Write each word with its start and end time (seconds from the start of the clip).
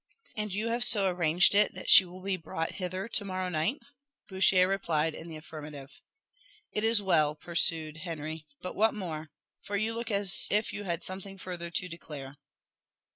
And 0.35 0.51
you 0.51 0.69
have 0.69 0.83
so 0.83 1.07
arranged 1.11 1.53
it 1.53 1.75
that 1.75 1.87
she 1.87 2.05
will 2.05 2.23
be 2.23 2.35
brought 2.35 2.71
hither 2.71 3.07
to 3.07 3.23
morrow 3.23 3.49
night?" 3.49 3.77
Bouchier 4.29 4.67
replied 4.67 5.13
in 5.13 5.27
the 5.27 5.35
affirmative. 5.37 6.01
"It 6.71 6.83
is 6.83 7.03
well," 7.03 7.35
pursued 7.35 7.97
Henry; 7.97 8.47
"but 8.63 8.75
what 8.75 8.95
more? 8.95 9.29
for 9.61 9.77
you 9.77 9.93
look 9.93 10.09
as 10.09 10.47
if 10.49 10.73
you 10.73 10.85
had 10.85 11.03
something 11.03 11.37
further 11.37 11.69
to 11.69 11.87
declare." 11.87 12.37